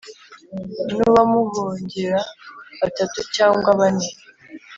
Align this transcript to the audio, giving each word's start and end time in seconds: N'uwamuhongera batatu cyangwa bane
N'uwamuhongera 0.87 2.19
batatu 2.79 3.19
cyangwa 3.35 3.69
bane 3.79 4.07